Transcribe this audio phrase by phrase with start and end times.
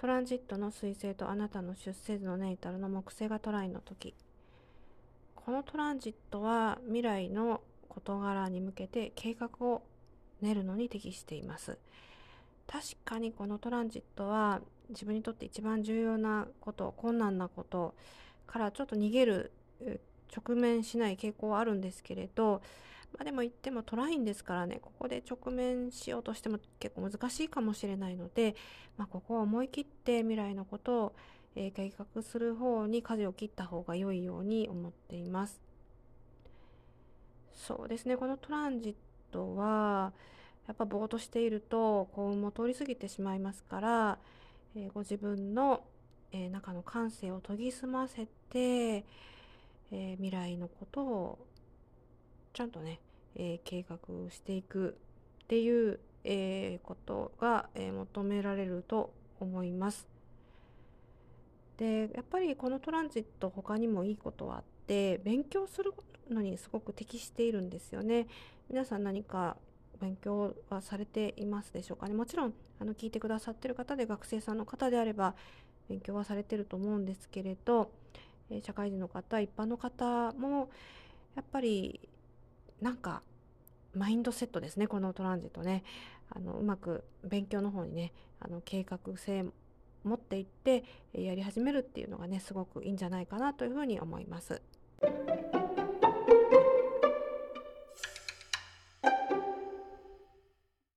[0.00, 4.14] トランジットの彗星とあなたの出生図のネイタルの木星がトライの時。
[5.34, 9.82] このトランジットは未来の事柄に向けて計画を
[10.40, 11.78] 練るのに適しています。
[12.68, 14.60] 確かにこのトランジットは
[14.90, 17.96] 自分にとって一番重要なこと困難なこと
[18.46, 19.50] からちょっと逃げる
[20.32, 22.62] 直面しない傾向はあるんですけれど、
[23.12, 28.54] まあ、でも言ってもトラインですからねここで直面しようとしても結構難しいかもしれないので、
[28.96, 31.12] まあ、ここは思い切って未来のことを、
[31.56, 35.60] えー、計画する方に舵を切った方が良いように思っています。
[37.54, 38.94] そうですねこのトランジッ
[39.32, 40.12] トは
[40.68, 44.18] やっぱぼーっとしていると幸運も通り過ぎてしまいますから、
[44.76, 45.82] えー、ご自分の、
[46.30, 51.38] えー、中の感性を研ぎ澄ませて、えー、未来のことを
[52.58, 52.98] ちゃんとね、
[53.36, 53.98] え計画
[54.30, 54.96] していく
[55.44, 60.08] っていう、えことが、え求められると思います。
[61.76, 65.92] でやっぱりこのトランジット他にもいいことはあって勉強する
[66.28, 68.26] のにすごく適しているんですよね。
[68.68, 69.56] 皆さん何か
[70.00, 72.14] 勉強はされていますでしょうかね？
[72.14, 75.36] もちろんあの聞いてくださってる方で学生さんの方であれば
[75.88, 77.92] 勉強はされてると思うんですけれど、
[78.50, 80.70] え社会人の方一般の方も
[81.36, 82.00] やっぱり
[82.80, 83.22] なんか
[83.94, 85.82] マインドセットですねこのトランジットね
[86.30, 89.46] あのうまく勉強の方にねあの計画性
[90.04, 94.62] 持っていってやり始めるっていうのがねすごくいいんじゃないかなというふうに思います。